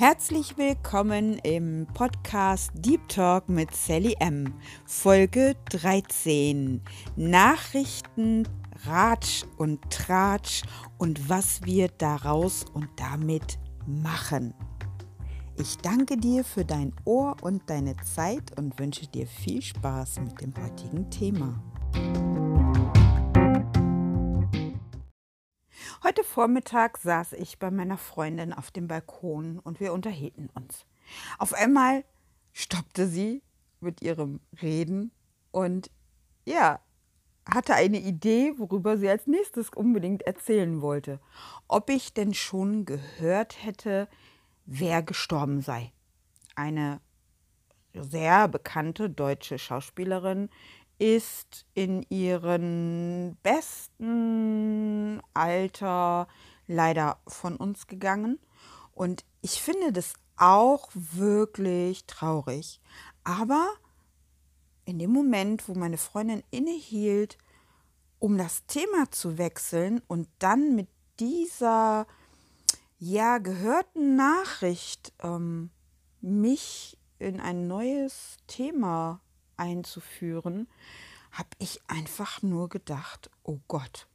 [0.00, 4.54] Herzlich willkommen im Podcast Deep Talk mit Sally M.
[4.86, 6.80] Folge 13.
[7.16, 8.48] Nachrichten,
[8.86, 10.62] Ratsch und Tratsch
[10.96, 14.54] und was wir daraus und damit machen.
[15.58, 20.40] Ich danke dir für dein Ohr und deine Zeit und wünsche dir viel Spaß mit
[20.40, 21.62] dem heutigen Thema.
[26.02, 30.86] Heute Vormittag saß ich bei meiner Freundin auf dem Balkon und wir unterhielten uns.
[31.38, 32.04] Auf einmal
[32.54, 33.42] stoppte sie
[33.80, 35.10] mit ihrem Reden
[35.50, 35.90] und
[36.46, 36.80] ja,
[37.44, 41.20] hatte eine Idee, worüber sie als nächstes unbedingt erzählen wollte.
[41.68, 44.08] Ob ich denn schon gehört hätte,
[44.64, 45.92] wer gestorben sei.
[46.54, 47.02] Eine
[47.92, 50.48] sehr bekannte deutsche Schauspielerin
[51.00, 56.28] ist in ihrem besten Alter
[56.66, 58.38] leider von uns gegangen.
[58.92, 62.82] Und ich finde das auch wirklich traurig.
[63.24, 63.70] Aber
[64.84, 67.38] in dem Moment, wo meine Freundin innehielt,
[68.18, 72.06] um das Thema zu wechseln und dann mit dieser
[72.98, 75.70] ja gehörten Nachricht ähm,
[76.20, 79.22] mich in ein neues Thema
[79.60, 80.66] einzuführen,
[81.30, 84.08] habe ich einfach nur gedacht, oh Gott.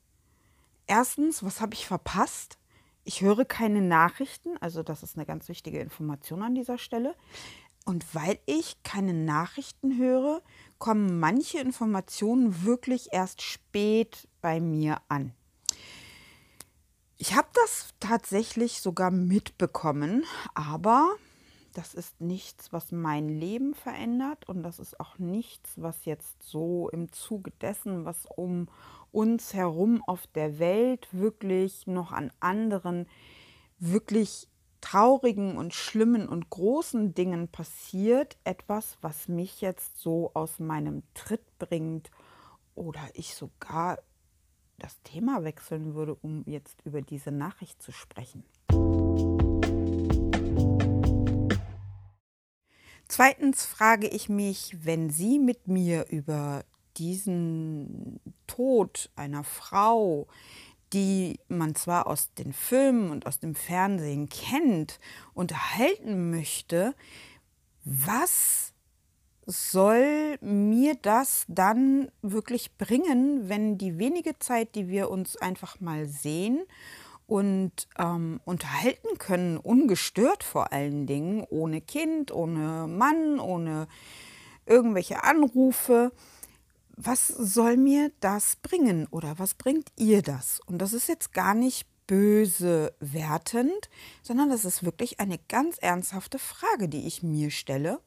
[0.88, 2.58] Erstens, was habe ich verpasst?
[3.04, 7.16] Ich höre keine Nachrichten, also das ist eine ganz wichtige Information an dieser Stelle.
[7.86, 10.42] Und weil ich keine Nachrichten höre,
[10.80, 15.34] kommen manche Informationen wirklich erst spät bei mir an.
[17.18, 21.16] Ich habe das tatsächlich sogar mitbekommen, aber
[21.78, 26.90] das ist nichts, was mein Leben verändert und das ist auch nichts, was jetzt so
[26.90, 28.70] im Zuge dessen, was um
[29.12, 33.08] uns herum auf der Welt wirklich noch an anderen
[33.78, 34.48] wirklich
[34.80, 41.58] traurigen und schlimmen und großen Dingen passiert, etwas, was mich jetzt so aus meinem Tritt
[41.60, 42.10] bringt
[42.76, 44.00] oder ich sogar
[44.78, 48.44] das Thema wechseln würde, um jetzt über diese Nachricht zu sprechen.
[53.08, 56.64] Zweitens frage ich mich, wenn Sie mit mir über
[56.98, 60.28] diesen Tod einer Frau,
[60.94, 65.00] die man zwar aus den Filmen und aus dem Fernsehen kennt,
[65.34, 66.96] unterhalten möchte,
[67.84, 68.74] was
[69.46, 76.08] soll mir das dann wirklich bringen, wenn die wenige Zeit, die wir uns einfach mal
[76.08, 76.64] sehen
[77.28, 83.88] und ähm, unterhalten können, ungestört vor allen Dingen, ohne Kind, ohne Mann, ohne
[84.66, 86.12] irgendwelche Anrufe.
[86.98, 90.62] Was soll mir das bringen oder was bringt ihr das?
[90.66, 93.90] Und das ist jetzt gar nicht böse wertend,
[94.22, 98.00] sondern das ist wirklich eine ganz ernsthafte Frage, die ich mir stelle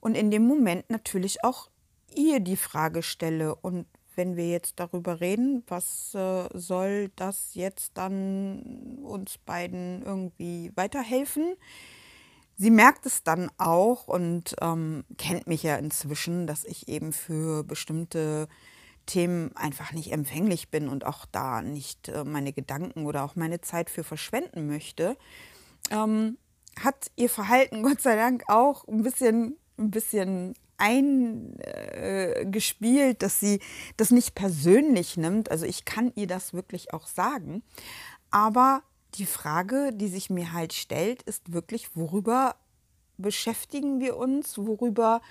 [0.00, 1.68] und in dem Moment natürlich auch
[2.14, 7.92] ihr die Frage stelle und wenn wir jetzt darüber reden, was äh, soll das jetzt
[7.94, 11.54] dann uns beiden irgendwie weiterhelfen?
[12.58, 17.64] Sie merkt es dann auch und ähm, kennt mich ja inzwischen, dass ich eben für
[17.64, 18.48] bestimmte
[19.04, 23.60] Themen einfach nicht empfänglich bin und auch da nicht äh, meine Gedanken oder auch meine
[23.60, 25.16] Zeit für verschwenden möchte.
[25.90, 26.38] Ähm,
[26.80, 33.60] hat ihr Verhalten Gott sei Dank auch ein bisschen, ein bisschen eingespielt, dass sie
[33.96, 35.50] das nicht persönlich nimmt.
[35.50, 37.62] Also ich kann ihr das wirklich auch sagen.
[38.30, 38.82] Aber
[39.14, 42.56] die Frage, die sich mir halt stellt, ist wirklich, worüber
[43.18, 44.58] beschäftigen wir uns?
[44.58, 45.22] Worüber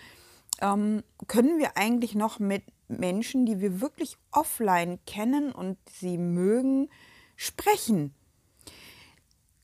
[0.62, 6.90] ähm, können wir eigentlich noch mit Menschen, die wir wirklich offline kennen und sie mögen,
[7.36, 8.14] sprechen?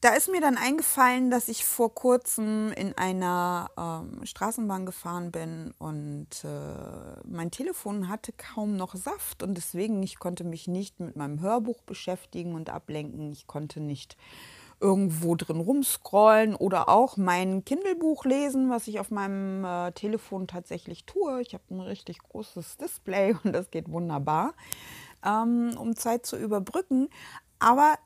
[0.02, 5.76] Da ist mir dann eingefallen, dass ich vor kurzem in einer ähm, Straßenbahn gefahren bin
[5.78, 11.16] und äh, mein Telefon hatte kaum noch Saft und deswegen ich konnte mich nicht mit
[11.16, 13.32] meinem Hörbuch beschäftigen und ablenken.
[13.32, 14.18] Ich konnte nicht
[14.80, 21.06] irgendwo drin rumscrollen oder auch mein Kindle-Buch lesen, was ich auf meinem äh, Telefon tatsächlich
[21.06, 21.44] tue.
[21.44, 24.56] Ich habe ein richtig großes Display und das geht wunderbar,
[25.24, 27.08] ähm, um Zeit zu überbrücken.
[27.60, 28.00] Aber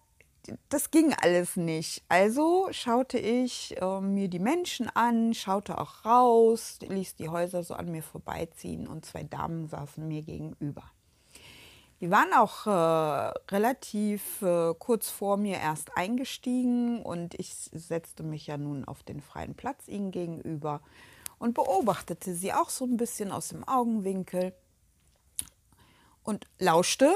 [0.69, 2.03] das ging alles nicht.
[2.09, 7.73] Also schaute ich äh, mir die Menschen an, schaute auch raus, ließ die Häuser so
[7.73, 10.83] an mir vorbeiziehen und zwei Damen saßen mir gegenüber.
[12.01, 18.47] Die waren auch äh, relativ äh, kurz vor mir erst eingestiegen und ich setzte mich
[18.47, 20.81] ja nun auf den freien Platz ihnen gegenüber
[21.39, 24.53] und beobachtete sie auch so ein bisschen aus dem Augenwinkel
[26.23, 27.15] und lauschte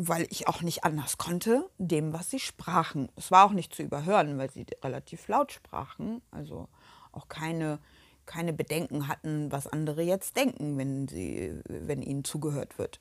[0.00, 3.10] weil ich auch nicht anders konnte, dem, was sie sprachen.
[3.16, 6.68] Es war auch nicht zu überhören, weil sie relativ laut sprachen, also
[7.10, 7.80] auch keine,
[8.24, 13.00] keine Bedenken hatten, was andere jetzt denken, wenn, sie, wenn ihnen zugehört wird.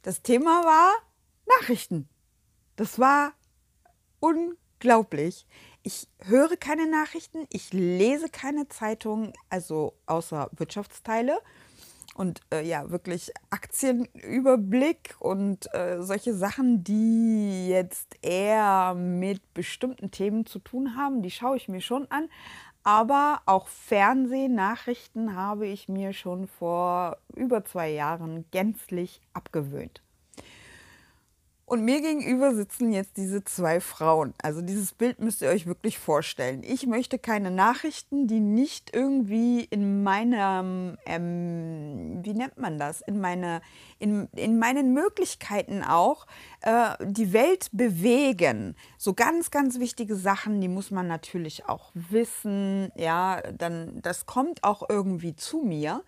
[0.00, 0.90] Das Thema war
[1.60, 2.08] Nachrichten.
[2.76, 3.34] Das war
[4.20, 5.46] unglaublich.
[5.82, 11.40] Ich höre keine Nachrichten, ich lese keine Zeitungen, also außer Wirtschaftsteile
[12.14, 20.46] und äh, ja, wirklich Aktienüberblick und äh, solche Sachen, die jetzt eher mit bestimmten Themen
[20.46, 22.28] zu tun haben, die schaue ich mir schon an.
[22.82, 30.02] Aber auch Fernsehnachrichten habe ich mir schon vor über zwei Jahren gänzlich abgewöhnt.
[31.70, 34.34] Und mir gegenüber sitzen jetzt diese zwei Frauen.
[34.42, 36.64] Also dieses Bild müsst ihr euch wirklich vorstellen.
[36.64, 43.20] Ich möchte keine Nachrichten, die nicht irgendwie in meinem, ähm, wie nennt man das, in,
[43.20, 43.60] meine,
[44.00, 46.26] in, in meinen Möglichkeiten auch
[46.62, 48.74] äh, die Welt bewegen.
[48.98, 52.90] So ganz, ganz wichtige Sachen, die muss man natürlich auch wissen.
[52.96, 56.02] Ja, dann, das kommt auch irgendwie zu mir.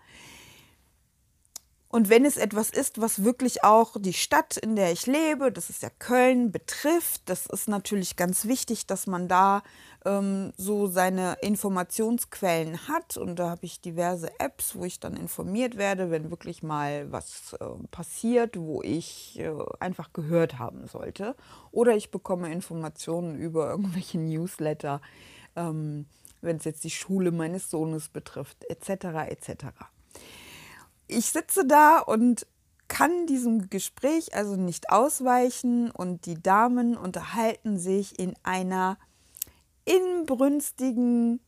[1.93, 5.69] Und wenn es etwas ist, was wirklich auch die Stadt, in der ich lebe, das
[5.69, 9.61] ist ja Köln, betrifft, das ist natürlich ganz wichtig, dass man da
[10.03, 13.15] ähm, so seine Informationsquellen hat.
[13.17, 17.53] Und da habe ich diverse Apps, wo ich dann informiert werde, wenn wirklich mal was
[17.59, 21.35] äh, passiert, wo ich äh, einfach gehört haben sollte.
[21.71, 24.99] Oder ich bekomme Informationen über irgendwelche Newsletter,
[25.55, 26.07] ähm,
[26.41, 29.29] wenn es jetzt die Schule meines Sohnes betrifft, etc.
[29.29, 29.65] etc
[31.13, 32.47] ich sitze da und
[32.87, 38.97] kann diesem Gespräch also nicht ausweichen und die Damen unterhalten sich in einer
[39.85, 41.39] inbrünstigen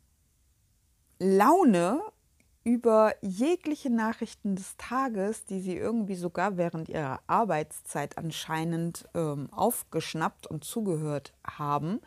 [1.19, 2.01] Laune
[2.63, 10.47] über jegliche Nachrichten des Tages, die sie irgendwie sogar während ihrer Arbeitszeit anscheinend ähm, aufgeschnappt
[10.47, 12.01] und zugehört haben.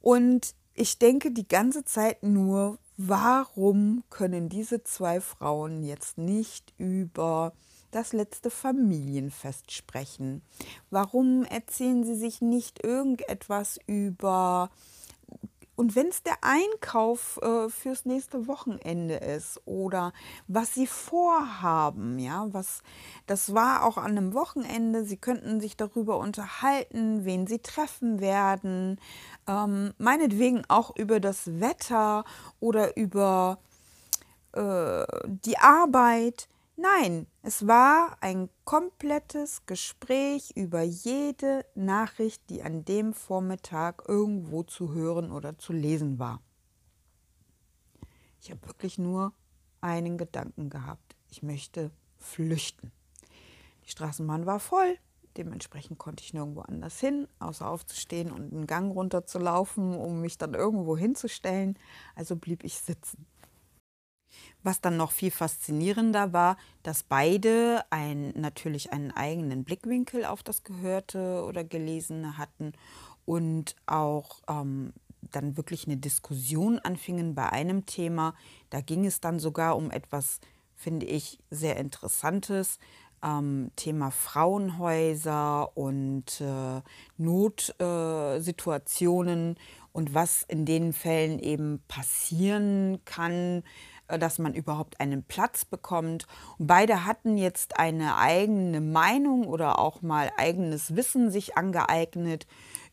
[0.00, 7.54] Und ich denke die ganze Zeit nur, warum können diese zwei Frauen jetzt nicht über
[7.92, 10.42] das letzte Familienfest sprechen?
[10.90, 14.70] Warum erzählen sie sich nicht irgendetwas über
[15.78, 20.12] und wenn es der Einkauf äh, fürs nächste Wochenende ist oder
[20.48, 22.82] was sie vorhaben, ja, was
[23.28, 29.00] das war auch an einem Wochenende, sie könnten sich darüber unterhalten, wen sie treffen werden,
[29.46, 32.24] ähm, meinetwegen auch über das Wetter
[32.58, 33.58] oder über
[34.54, 36.48] äh, die Arbeit.
[36.80, 44.92] Nein, es war ein komplettes Gespräch über jede Nachricht, die an dem Vormittag irgendwo zu
[44.92, 46.40] hören oder zu lesen war.
[48.40, 49.32] Ich habe wirklich nur
[49.80, 51.16] einen Gedanken gehabt.
[51.28, 52.92] Ich möchte flüchten.
[53.84, 54.98] Die Straßenbahn war voll.
[55.36, 60.54] Dementsprechend konnte ich nirgendwo anders hin, außer aufzustehen und einen Gang runterzulaufen, um mich dann
[60.54, 61.76] irgendwo hinzustellen.
[62.14, 63.26] Also blieb ich sitzen.
[64.62, 70.64] Was dann noch viel faszinierender war, dass beide ein, natürlich einen eigenen Blickwinkel auf das
[70.64, 72.72] Gehörte oder Gelesene hatten
[73.24, 74.92] und auch ähm,
[75.32, 78.34] dann wirklich eine Diskussion anfingen bei einem Thema.
[78.70, 80.40] Da ging es dann sogar um etwas,
[80.74, 82.78] finde ich, sehr Interessantes.
[83.22, 86.80] Ähm, Thema Frauenhäuser und äh,
[87.16, 89.58] Notsituationen äh,
[89.92, 93.64] und was in den Fällen eben passieren kann,
[94.08, 96.26] dass man überhaupt einen Platz bekommt.
[96.58, 102.46] Und beide hatten jetzt eine eigene Meinung oder auch mal eigenes Wissen sich angeeignet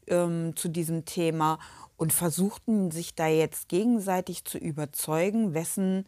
[0.07, 1.59] ähm, zu diesem Thema
[1.97, 6.05] und versuchten sich da jetzt gegenseitig zu überzeugen, wessen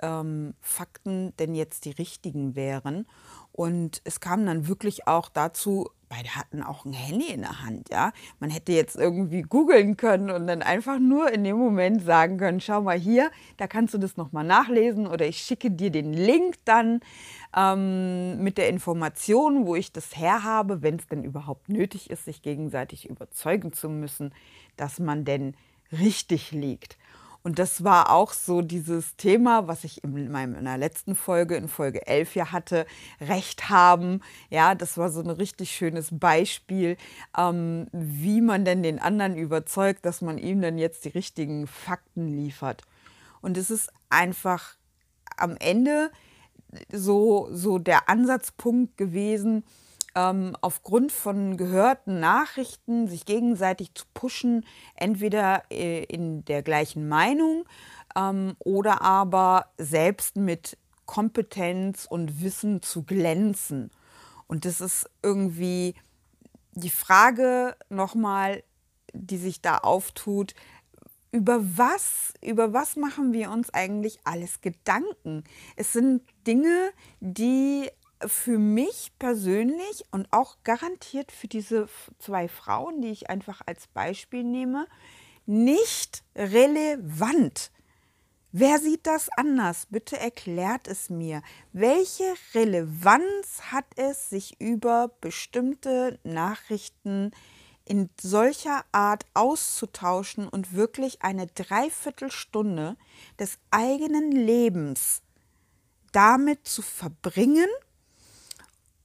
[0.00, 3.06] ähm, Fakten denn jetzt die richtigen wären.
[3.52, 7.88] Und es kam dann wirklich auch dazu, beide hatten auch ein Handy in der Hand,
[7.90, 8.12] ja.
[8.38, 12.60] Man hätte jetzt irgendwie googeln können und dann einfach nur in dem Moment sagen können,
[12.60, 16.56] schau mal hier, da kannst du das nochmal nachlesen oder ich schicke dir den Link
[16.64, 17.00] dann
[17.56, 22.42] ähm, mit der Information, wo ich das herhabe, wenn es denn überhaupt nötig ist, sich
[22.42, 24.32] gegenseitig überzeugen zu müssen,
[24.76, 25.54] dass man denn
[25.92, 26.96] richtig liegt.
[27.46, 32.04] Und das war auch so dieses Thema, was ich in meiner letzten Folge, in Folge
[32.04, 32.86] 11 ja hatte,
[33.20, 34.20] Recht haben.
[34.50, 36.96] Ja, das war so ein richtig schönes Beispiel,
[37.38, 42.26] ähm, wie man denn den anderen überzeugt, dass man ihm dann jetzt die richtigen Fakten
[42.26, 42.82] liefert.
[43.42, 44.74] Und es ist einfach
[45.36, 46.10] am Ende
[46.90, 49.62] so, so der Ansatzpunkt gewesen,
[50.16, 54.64] ähm, aufgrund von gehörten Nachrichten sich gegenseitig zu pushen,
[54.96, 57.66] entweder äh, in der gleichen Meinung
[58.16, 63.90] ähm, oder aber selbst mit Kompetenz und Wissen zu glänzen.
[64.48, 65.94] Und das ist irgendwie
[66.72, 68.64] die Frage nochmal,
[69.12, 70.54] die sich da auftut,
[71.30, 75.44] über was, über was machen wir uns eigentlich alles Gedanken?
[75.76, 77.90] Es sind Dinge, die
[78.24, 84.44] für mich persönlich und auch garantiert für diese zwei Frauen, die ich einfach als Beispiel
[84.44, 84.86] nehme,
[85.44, 87.70] nicht relevant.
[88.52, 89.86] Wer sieht das anders?
[89.90, 91.42] Bitte erklärt es mir.
[91.72, 97.32] Welche Relevanz hat es, sich über bestimmte Nachrichten
[97.84, 102.96] in solcher Art auszutauschen und wirklich eine Dreiviertelstunde
[103.38, 105.22] des eigenen Lebens
[106.12, 107.68] damit zu verbringen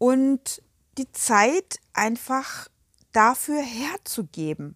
[0.02, 0.64] und
[0.98, 2.68] die Zeit einfach
[3.12, 4.76] dafür herzugeben?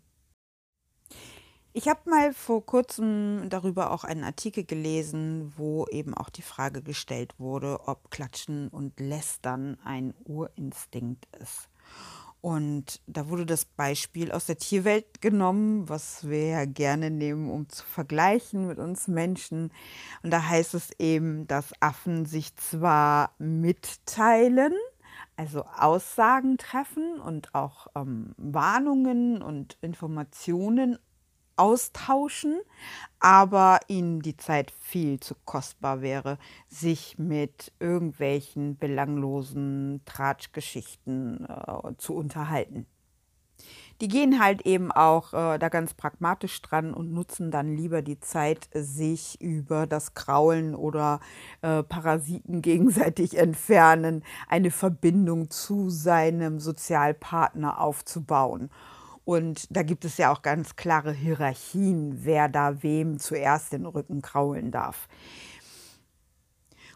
[1.73, 6.83] Ich habe mal vor kurzem darüber auch einen Artikel gelesen, wo eben auch die Frage
[6.83, 11.69] gestellt wurde, ob Klatschen und Lästern ein Urinstinkt ist.
[12.39, 17.67] Und da wurde das Beispiel aus der Tierwelt genommen, was wir ja gerne nehmen, um
[17.67, 19.71] zu vergleichen mit uns Menschen.
[20.21, 24.75] Und da heißt es eben, dass Affen sich zwar mitteilen,
[25.35, 30.97] also Aussagen treffen und auch ähm, Warnungen und Informationen
[31.57, 32.59] austauschen,
[33.19, 36.37] aber ihnen die Zeit viel zu kostbar wäre,
[36.67, 42.85] sich mit irgendwelchen belanglosen Tratschgeschichten äh, zu unterhalten.
[44.01, 48.19] Die gehen halt eben auch äh, da ganz pragmatisch dran und nutzen dann lieber die
[48.19, 51.21] Zeit, sich über das Kraulen oder
[51.61, 58.69] äh, Parasiten gegenseitig entfernen, eine Verbindung zu seinem Sozialpartner aufzubauen.
[59.23, 64.21] Und da gibt es ja auch ganz klare Hierarchien, wer da wem zuerst den Rücken
[64.21, 65.07] kraulen darf.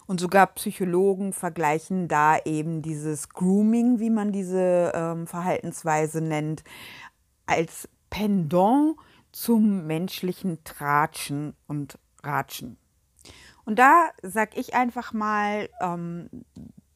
[0.09, 6.63] Und sogar Psychologen vergleichen da eben dieses Grooming, wie man diese ähm, Verhaltensweise nennt,
[7.45, 8.95] als Pendant
[9.31, 12.77] zum menschlichen Tratschen und Ratschen.
[13.65, 16.31] Und da sage ich einfach mal, ähm,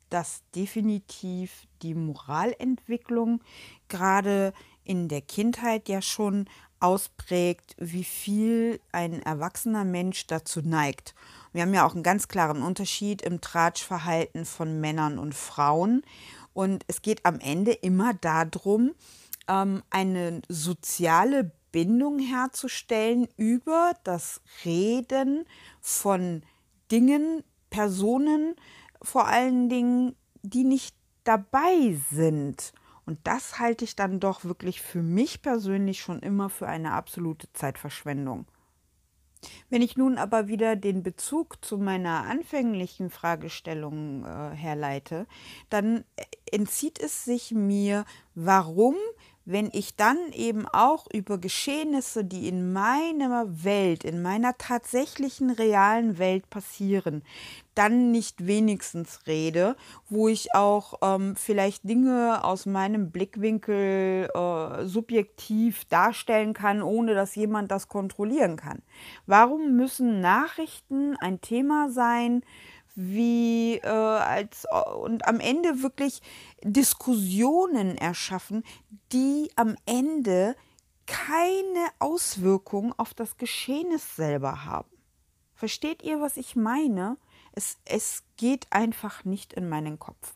[0.09, 3.41] dass definitiv die Moralentwicklung
[3.89, 4.53] gerade
[4.83, 6.49] in der Kindheit ja schon
[6.83, 11.15] ausprägt, wie viel ein erwachsener Mensch dazu neigt.
[11.53, 16.03] Wir haben ja auch einen ganz klaren Unterschied im Tratschverhalten von Männern und Frauen.
[16.53, 18.91] Und es geht am Ende immer darum,
[19.47, 25.45] ähm, eine soziale Bindung herzustellen über das Reden
[25.79, 26.43] von
[26.91, 28.55] Dingen, Personen,
[29.01, 32.73] vor allen Dingen, die nicht dabei sind.
[33.05, 37.51] Und das halte ich dann doch wirklich für mich persönlich schon immer für eine absolute
[37.53, 38.45] Zeitverschwendung.
[39.69, 45.27] Wenn ich nun aber wieder den Bezug zu meiner anfänglichen Fragestellung äh, herleite,
[45.69, 46.05] dann
[46.51, 48.05] entzieht es sich mir,
[48.35, 48.95] warum
[49.45, 56.17] wenn ich dann eben auch über Geschehnisse, die in meiner Welt, in meiner tatsächlichen realen
[56.17, 57.23] Welt passieren,
[57.75, 59.75] dann nicht wenigstens rede,
[60.09, 67.35] wo ich auch ähm, vielleicht Dinge aus meinem Blickwinkel äh, subjektiv darstellen kann, ohne dass
[67.35, 68.81] jemand das kontrollieren kann.
[69.25, 72.43] Warum müssen Nachrichten ein Thema sein,
[72.95, 74.65] wie äh, als
[75.01, 76.21] und am Ende wirklich
[76.63, 78.63] Diskussionen erschaffen,
[79.11, 80.55] die am Ende
[81.05, 84.89] keine Auswirkung auf das Geschehnis selber haben.
[85.53, 87.17] Versteht ihr, was ich meine?
[87.53, 90.35] Es, es geht einfach nicht in meinen Kopf.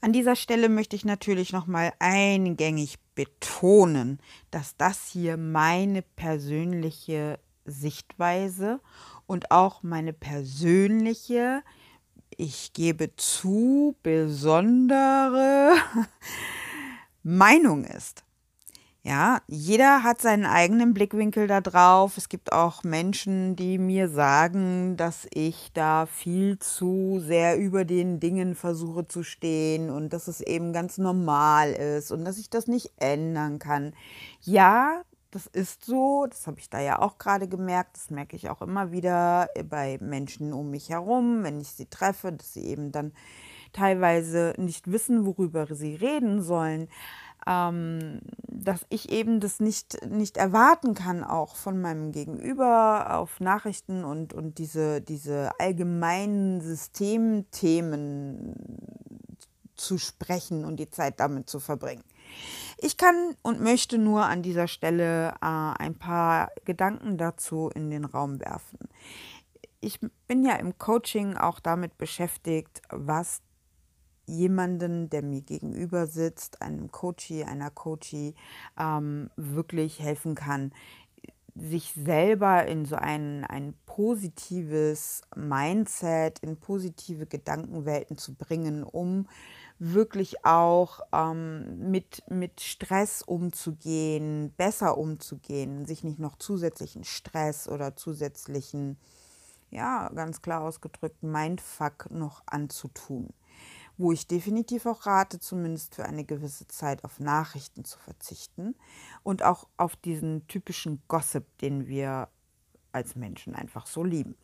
[0.00, 8.80] An dieser Stelle möchte ich natürlich nochmal eingängig betonen, dass das hier meine persönliche Sichtweise
[9.26, 11.62] und auch meine persönliche,
[12.36, 15.74] ich gebe zu, besondere
[17.22, 18.26] Meinung ist.
[19.06, 22.16] Ja, jeder hat seinen eigenen Blickwinkel da drauf.
[22.16, 28.18] Es gibt auch Menschen, die mir sagen, dass ich da viel zu sehr über den
[28.18, 32.66] Dingen versuche zu stehen und dass es eben ganz normal ist und dass ich das
[32.66, 33.94] nicht ändern kann.
[34.40, 38.48] Ja, das ist so, das habe ich da ja auch gerade gemerkt, das merke ich
[38.48, 42.92] auch immer wieder bei Menschen um mich herum, wenn ich sie treffe, dass sie eben
[42.92, 43.12] dann
[43.72, 46.88] teilweise nicht wissen, worüber sie reden sollen,
[47.46, 54.04] ähm, dass ich eben das nicht, nicht erwarten kann, auch von meinem Gegenüber auf Nachrichten
[54.04, 58.54] und, und diese, diese allgemeinen Systemthemen
[59.76, 62.02] zu sprechen und die Zeit damit zu verbringen.
[62.78, 68.04] Ich kann und möchte nur an dieser Stelle äh, ein paar Gedanken dazu in den
[68.04, 68.78] Raum werfen.
[69.80, 73.40] ich bin ja im Coaching auch damit beschäftigt, was
[74.26, 78.34] jemanden, der mir gegenüber sitzt, einem Coachie, einer Coachie,
[78.78, 80.72] ähm, wirklich helfen kann,
[81.54, 89.28] sich selber in so ein, ein positives Mindset, in positive Gedankenwelten zu bringen, um
[89.78, 97.96] wirklich auch ähm, mit, mit Stress umzugehen, besser umzugehen, sich nicht noch zusätzlichen Stress oder
[97.96, 98.98] zusätzlichen,
[99.70, 103.32] ja, ganz klar ausgedrückt, Mindfuck noch anzutun
[103.98, 108.74] wo ich definitiv auch rate, zumindest für eine gewisse Zeit auf Nachrichten zu verzichten
[109.22, 112.28] und auch auf diesen typischen Gossip, den wir
[112.92, 114.36] als Menschen einfach so lieben.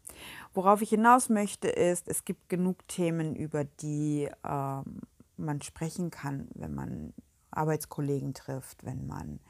[0.52, 5.00] Worauf ich hinaus möchte, ist, es gibt genug Themen, über die ähm,
[5.44, 7.12] man sprechen kann, wenn man
[7.50, 9.40] Arbeitskollegen trifft, wenn man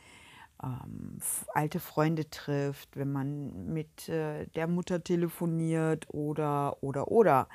[0.63, 1.19] ähm,
[1.55, 7.49] alte Freunde trifft, wenn man mit äh, der Mutter telefoniert oder, oder, oder.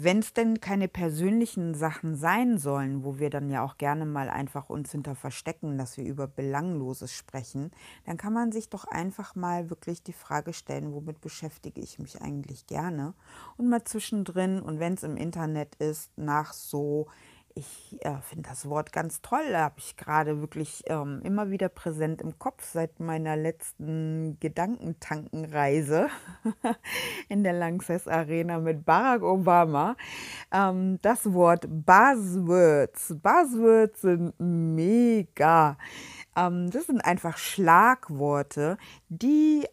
[0.00, 4.30] Wenn es denn keine persönlichen Sachen sein sollen, wo wir dann ja auch gerne mal
[4.30, 7.72] einfach uns hinter verstecken, dass wir über Belangloses sprechen,
[8.06, 12.22] dann kann man sich doch einfach mal wirklich die Frage stellen, womit beschäftige ich mich
[12.22, 13.14] eigentlich gerne?
[13.56, 17.08] Und mal zwischendrin und wenn es im Internet ist, nach so
[17.58, 19.50] ich äh, finde das Wort ganz toll.
[19.50, 26.08] Da habe ich gerade wirklich ähm, immer wieder präsent im Kopf seit meiner letzten Gedankentankenreise
[27.28, 29.96] in der Lanxess Arena mit Barack Obama.
[30.52, 33.16] Ähm, das Wort Buzzwords.
[33.22, 35.76] Buzzwords sind mega.
[36.36, 39.66] Ähm, das sind einfach Schlagworte, die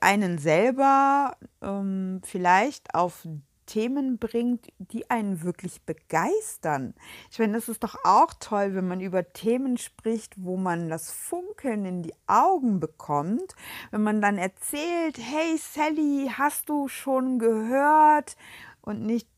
[0.00, 3.26] einen selber ähm, vielleicht auf
[3.66, 6.94] Themen bringt, die einen wirklich begeistern.
[7.30, 11.10] Ich meine, es ist doch auch toll, wenn man über Themen spricht, wo man das
[11.10, 13.54] Funkeln in die Augen bekommt,
[13.90, 18.36] wenn man dann erzählt, hey Sally, hast du schon gehört?
[18.80, 19.28] Und nicht,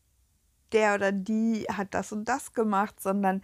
[0.73, 3.41] der oder die hat das und das gemacht, sondern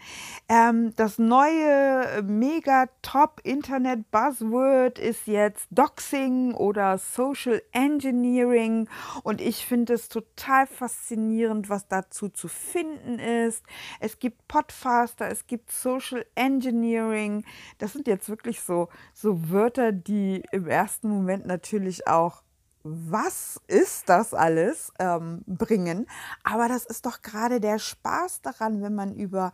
[0.49, 8.87] ähm, das neue äh, mega top Internet Buzzword ist jetzt Doxing oder Social Engineering
[9.23, 13.63] und ich finde es total faszinierend, was dazu zu finden ist.
[13.99, 17.45] Es gibt Podfaster, es gibt Social Engineering.
[17.77, 22.44] Das sind jetzt wirklich so, so Wörter, die im ersten Moment natürlich auch
[22.87, 26.05] was ist das alles ähm, bringen.
[26.43, 29.53] Aber das ist doch gerade der Spaß daran, wenn man über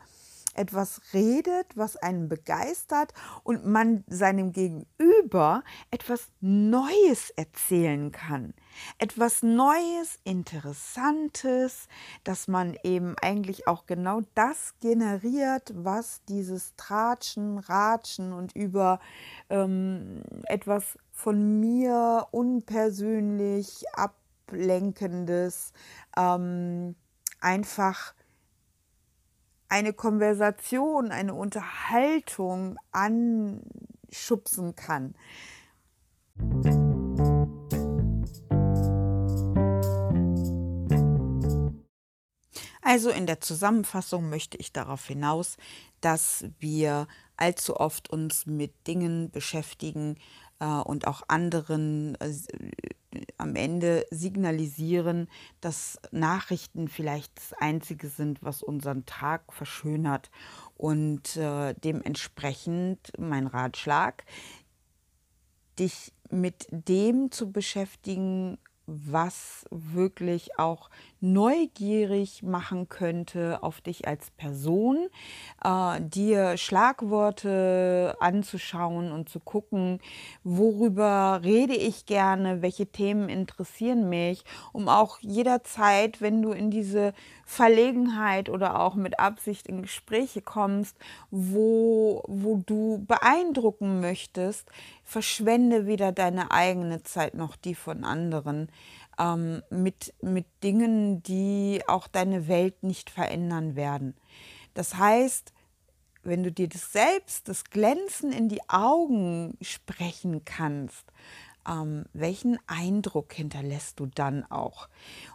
[0.56, 8.54] etwas redet, was einen begeistert und man seinem Gegenüber etwas Neues erzählen kann.
[8.98, 11.88] Etwas Neues, Interessantes,
[12.24, 19.00] dass man eben eigentlich auch genau das generiert, was dieses Tratschen, Ratschen und über
[19.50, 25.74] ähm, etwas von mir unpersönlich ablenkendes
[26.18, 26.96] ähm,
[27.40, 28.14] einfach
[29.72, 35.16] eine Konversation, eine Unterhaltung anschubsen kann.
[42.82, 45.56] Also in der Zusammenfassung möchte ich darauf hinaus,
[46.02, 47.08] dass wir
[47.38, 50.18] allzu oft uns mit Dingen beschäftigen
[50.66, 52.34] und auch anderen äh,
[53.38, 55.28] am Ende signalisieren,
[55.60, 60.30] dass Nachrichten vielleicht das Einzige sind, was unseren Tag verschönert.
[60.78, 64.24] Und äh, dementsprechend mein Ratschlag,
[65.80, 70.90] dich mit dem zu beschäftigen, was wirklich auch
[71.20, 75.08] neugierig machen könnte auf dich als Person,
[75.64, 80.00] äh, dir Schlagworte anzuschauen und zu gucken,
[80.44, 87.14] worüber rede ich gerne, welche Themen interessieren mich, um auch jederzeit, wenn du in diese
[87.52, 90.96] Verlegenheit oder auch mit Absicht in Gespräche kommst,
[91.32, 94.70] wo, wo du beeindrucken möchtest,
[95.04, 98.70] verschwende weder deine eigene Zeit noch die von anderen
[99.20, 104.16] ähm, mit, mit Dingen, die auch deine Welt nicht verändern werden.
[104.74, 105.52] Das heißt,
[106.24, 111.04] wenn du dir das selbst, das Glänzen in die Augen sprechen kannst,
[111.68, 114.88] ähm, welchen Eindruck hinterlässt du dann auch?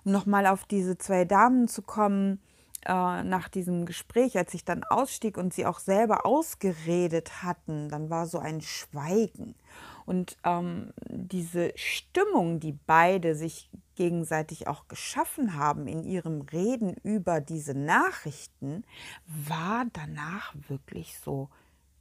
[0.05, 2.41] Um nochmal auf diese zwei Damen zu kommen,
[2.87, 8.11] äh, nach diesem Gespräch, als ich dann ausstieg und sie auch selber ausgeredet hatten, dann
[8.11, 9.57] war so ein Schweigen.
[10.05, 17.41] Und ähm, diese Stimmung, die beide sich gegenseitig auch geschaffen haben in ihrem Reden über
[17.41, 18.85] diese Nachrichten,
[19.27, 21.49] war danach wirklich so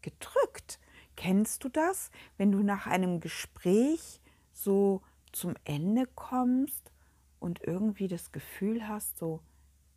[0.03, 0.79] gedrückt.
[1.15, 5.01] Kennst du das, wenn du nach einem Gespräch so
[5.32, 6.91] zum Ende kommst
[7.39, 9.41] und irgendwie das Gefühl hast, so,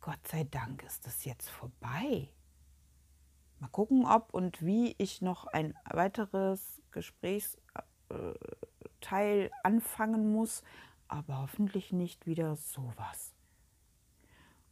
[0.01, 2.29] Gott sei Dank ist das jetzt vorbei.
[3.59, 10.63] Mal gucken, ob und wie ich noch ein weiteres Gesprächsteil anfangen muss,
[11.09, 13.33] aber hoffentlich nicht wieder sowas.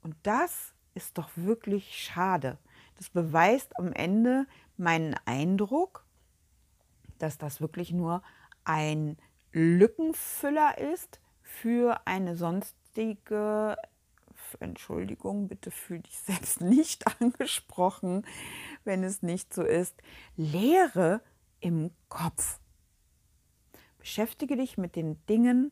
[0.01, 2.57] Und das ist doch wirklich schade.
[2.95, 6.05] Das beweist am Ende meinen Eindruck,
[7.21, 8.21] dass das wirklich nur
[8.63, 9.17] ein
[9.51, 13.77] Lückenfüller ist für eine sonstige
[14.59, 18.25] Entschuldigung, bitte fühl dich selbst nicht angesprochen,
[18.83, 19.95] wenn es nicht so ist.
[20.35, 21.21] Leere
[21.59, 22.59] im Kopf.
[23.99, 25.71] Beschäftige dich mit den Dingen,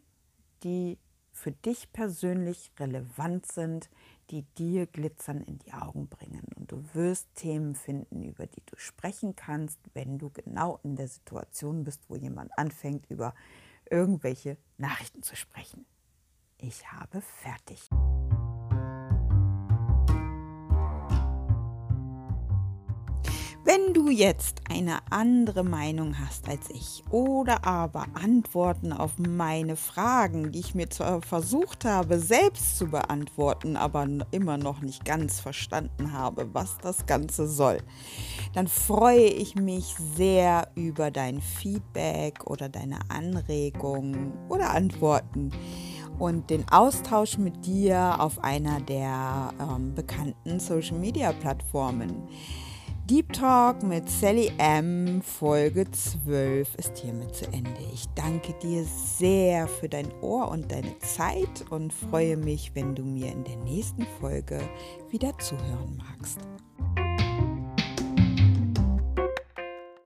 [0.64, 0.98] die
[1.32, 3.90] für dich persönlich relevant sind,
[4.32, 6.46] die dir Glitzern in die Augen bringen.
[6.56, 11.08] Und du wirst Themen finden, über die du sprechen kannst, wenn du genau in der
[11.08, 13.34] Situation bist, wo jemand anfängt, über
[13.90, 15.86] irgendwelche Nachrichten zu sprechen.
[16.58, 17.90] Ich habe fertig.
[23.68, 30.52] Wenn du jetzt eine andere Meinung hast als ich oder aber Antworten auf meine Fragen,
[30.52, 36.14] die ich mir zwar versucht habe selbst zu beantworten, aber immer noch nicht ganz verstanden
[36.14, 37.80] habe, was das Ganze soll,
[38.54, 45.50] dann freue ich mich sehr über dein Feedback oder deine Anregungen oder Antworten
[46.20, 52.30] und den Austausch mit dir auf einer der ähm, bekannten Social-Media-Plattformen.
[53.08, 55.22] Deep Talk mit Sally M.
[55.22, 57.70] Folge 12 ist hiermit zu Ende.
[57.94, 63.04] Ich danke dir sehr für dein Ohr und deine Zeit und freue mich, wenn du
[63.04, 64.60] mir in der nächsten Folge
[65.12, 66.40] wieder zuhören magst.